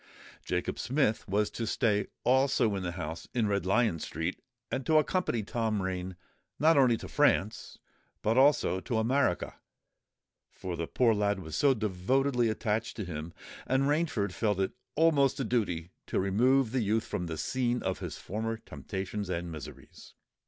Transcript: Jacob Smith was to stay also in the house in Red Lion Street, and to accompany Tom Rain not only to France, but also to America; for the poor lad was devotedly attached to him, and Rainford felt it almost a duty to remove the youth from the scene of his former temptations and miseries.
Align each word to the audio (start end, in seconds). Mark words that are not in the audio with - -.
Jacob 0.43 0.79
Smith 0.79 1.27
was 1.27 1.51
to 1.51 1.67
stay 1.67 2.07
also 2.23 2.73
in 2.73 2.81
the 2.81 2.93
house 2.93 3.27
in 3.35 3.47
Red 3.47 3.67
Lion 3.67 3.99
Street, 3.99 4.41
and 4.71 4.83
to 4.83 4.97
accompany 4.97 5.43
Tom 5.43 5.79
Rain 5.79 6.15
not 6.57 6.75
only 6.75 6.97
to 6.97 7.07
France, 7.07 7.77
but 8.23 8.35
also 8.35 8.79
to 8.79 8.97
America; 8.97 9.57
for 10.49 10.75
the 10.75 10.87
poor 10.87 11.13
lad 11.13 11.37
was 11.39 11.59
devotedly 11.59 12.49
attached 12.49 12.95
to 12.97 13.05
him, 13.05 13.31
and 13.67 13.83
Rainford 13.83 14.31
felt 14.33 14.59
it 14.59 14.71
almost 14.95 15.39
a 15.39 15.43
duty 15.43 15.91
to 16.07 16.19
remove 16.19 16.71
the 16.71 16.81
youth 16.81 17.03
from 17.05 17.27
the 17.27 17.37
scene 17.37 17.83
of 17.83 17.99
his 17.99 18.17
former 18.17 18.57
temptations 18.57 19.29
and 19.29 19.51
miseries. 19.51 20.15